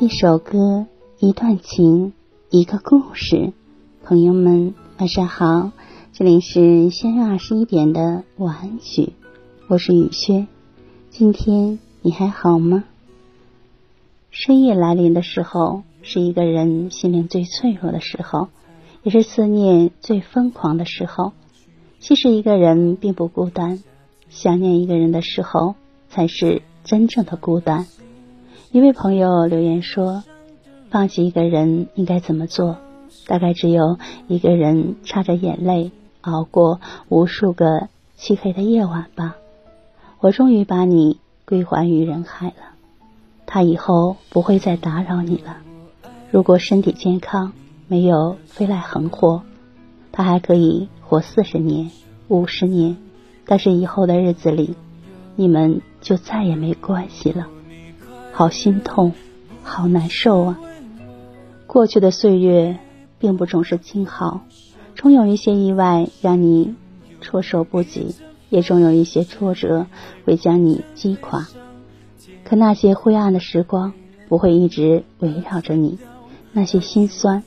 [0.00, 0.86] 一首歌，
[1.18, 2.14] 一段情，
[2.48, 3.52] 一个故事。
[4.02, 5.72] 朋友们，晚上好，
[6.14, 9.12] 这里是先月二十一点的晚安曲，
[9.68, 10.48] 我是雨轩。
[11.10, 12.84] 今天你还好吗？
[14.30, 18.48] 深夜来临的时候，是一个人心灵最脆弱的时候，
[19.02, 21.34] 也是思念最疯狂的时候。
[21.98, 23.82] 其实一个人并不孤单，
[24.30, 25.74] 想念一个人的时候，
[26.08, 27.84] 才是真正的孤单。
[28.72, 30.22] 一位朋友留言说
[30.90, 32.76] ：“放弃一个人应该怎么做？
[33.26, 33.98] 大概只有
[34.28, 39.34] 一个人擦着眼泪熬过无数个漆黑的夜晚吧。”
[40.20, 42.76] 我终于把你归还于人海了，
[43.44, 45.56] 他以后不会再打扰你了。
[46.30, 47.52] 如果身体健康，
[47.88, 49.42] 没有飞来横祸，
[50.12, 51.90] 他还可以活四十年、
[52.28, 52.96] 五十年。
[53.46, 54.76] 但是以后的日子里，
[55.34, 57.48] 你们就再也没关系了。
[58.40, 59.12] 好心痛，
[59.62, 60.58] 好难受啊！
[61.66, 62.78] 过去的岁月
[63.18, 64.46] 并不总是静好，
[64.94, 66.74] 总有一些意外让你
[67.20, 68.14] 措手不及，
[68.48, 69.86] 也总有一些挫折
[70.24, 71.48] 会将你击垮。
[72.42, 73.92] 可那些灰暗的时光
[74.26, 75.98] 不会一直围绕着你，
[76.52, 77.42] 那些心酸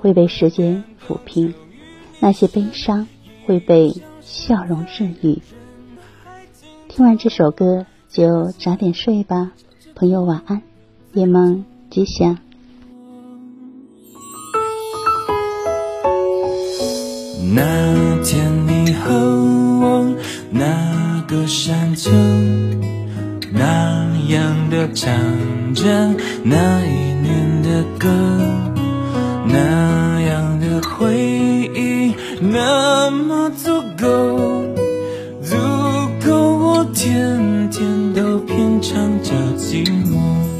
[0.00, 1.52] 会被时间抚平，
[2.18, 3.06] 那些悲伤
[3.44, 5.42] 会被笑容治愈。
[6.88, 9.52] 听完这首歌，就早点睡吧。
[10.00, 10.62] 朋友晚安，
[11.12, 12.38] 夜梦吉祥。
[17.52, 20.10] 那天你和我
[20.50, 22.10] 那个山丘，
[23.52, 25.12] 那样的唱
[25.74, 25.84] 着
[26.44, 28.08] 那一年的歌，
[29.44, 31.14] 那样的回
[31.74, 34.64] 忆那么足够，
[35.42, 35.56] 足
[36.24, 37.29] 够我天天
[38.80, 39.34] 唱着。
[39.56, 40.59] 寂寞。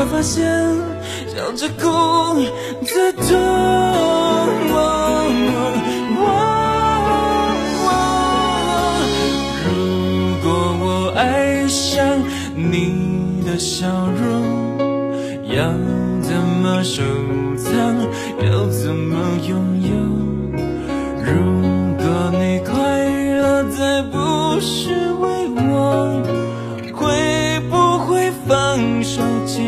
[0.00, 0.48] 才发现
[1.28, 1.84] 笑着哭
[2.86, 3.28] 最痛。
[9.68, 9.74] 如
[10.42, 10.48] 果
[10.80, 12.22] 我爱上
[12.56, 13.86] 你的笑
[14.18, 15.12] 容，
[15.54, 15.70] 要
[16.22, 17.02] 怎么收
[17.58, 17.79] 藏？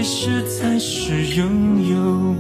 [0.05, 2.35] 其实才是拥有。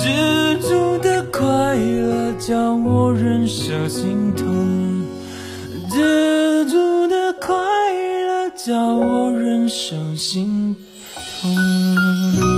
[0.00, 5.06] 知足的快乐叫我忍受心痛，
[5.88, 7.54] 知足的快
[8.26, 10.74] 乐叫我忍受心
[11.40, 12.51] 痛。